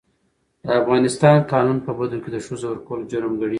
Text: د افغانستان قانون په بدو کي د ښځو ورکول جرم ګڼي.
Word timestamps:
د 0.63 0.65
افغانستان 0.81 1.37
قانون 1.53 1.77
په 1.85 1.91
بدو 1.97 2.17
کي 2.23 2.29
د 2.33 2.37
ښځو 2.45 2.65
ورکول 2.69 2.99
جرم 3.11 3.33
ګڼي. 3.41 3.49